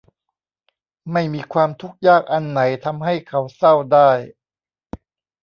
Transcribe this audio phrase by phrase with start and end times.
[1.11, 4.09] ไม่มีความทุกข์ยากอันไหนทำให้เขาเศร้าได้